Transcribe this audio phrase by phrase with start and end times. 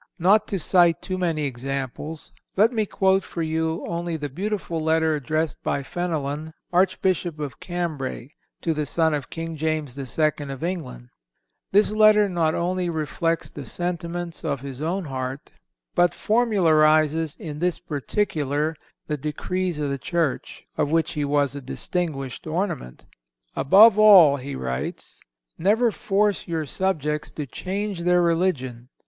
[0.17, 5.13] Not to cite too many examples, let me quote for you only the beautiful letter
[5.13, 8.29] addressed by Fenelon, Archbishop of Cambray,
[8.61, 10.25] to the son of King James II.
[10.49, 11.09] of England.
[11.71, 15.51] This letter not only reflects the sentiments of his own heart,
[15.93, 18.75] but formularizes in this particular
[19.05, 23.05] the decrees of the Church, of which he was a distinguished ornament.
[23.55, 25.19] "Above all," he writes,
[25.59, 28.89] "never force your subjects to change their religion.